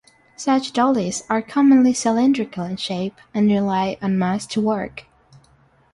[0.35, 5.05] Such dollies are commonly cylindrical in shape, and rely on mass to work.